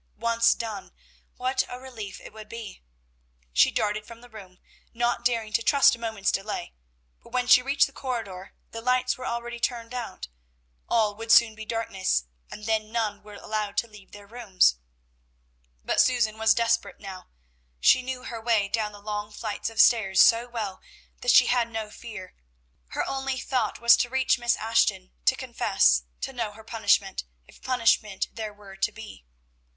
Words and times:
Once 0.17 0.55
done, 0.55 0.91
what 1.37 1.61
a 1.69 1.79
relief 1.79 2.19
it 2.21 2.33
would 2.33 2.49
be! 2.49 2.81
She 3.53 3.69
darted 3.69 4.03
from 4.03 4.21
the 4.21 4.31
room, 4.31 4.57
not 4.95 5.23
daring 5.23 5.53
to 5.53 5.61
trust 5.61 5.93
a 5.95 5.99
moment's 5.99 6.31
delay; 6.31 6.73
but 7.21 7.29
when 7.31 7.45
she 7.45 7.61
reached 7.61 7.85
the 7.85 7.93
corridor 7.93 8.55
the 8.71 8.81
lights 8.81 9.15
were 9.15 9.27
already 9.27 9.59
turned 9.59 9.93
out. 9.93 10.27
All 10.89 11.13
would 11.13 11.31
soon 11.31 11.53
be 11.53 11.65
darkness, 11.65 12.25
and 12.49 12.65
then 12.65 12.91
none 12.91 13.21
were 13.21 13.35
allowed 13.35 13.77
to 13.77 13.87
leave 13.87 14.11
their 14.11 14.25
rooms. 14.25 14.77
But 15.85 16.01
Susan 16.01 16.39
was 16.39 16.55
desperate 16.55 16.99
now; 16.99 17.27
she 17.79 18.01
knew 18.01 18.23
her 18.23 18.41
way 18.41 18.69
down 18.69 18.93
the 18.93 18.99
long 19.01 19.31
flights 19.31 19.69
of 19.69 19.79
stairs 19.79 20.19
so 20.19 20.49
well 20.49 20.81
that 21.19 21.29
she 21.29 21.45
had 21.45 21.69
no 21.69 21.91
fear: 21.91 22.33
her 22.87 23.07
only 23.07 23.37
thought 23.39 23.79
was 23.79 23.95
to 23.97 24.09
reach 24.09 24.39
Miss 24.39 24.55
Ashton, 24.55 25.11
to 25.25 25.35
confess, 25.35 26.01
to 26.21 26.33
know 26.33 26.53
her 26.53 26.63
punishment, 26.63 27.23
if 27.45 27.61
punishment 27.61 28.29
there 28.33 28.51
were 28.51 28.75
to 28.77 28.91
be. 28.91 29.25